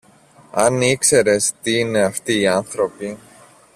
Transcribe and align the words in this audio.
Αν 0.53 0.81
ήξερες 0.81 1.51
τι 1.61 1.79
είναι 1.79 2.01
αυτοί 2.03 2.39
οι 2.39 2.47
άνθρωποι! 2.47 3.17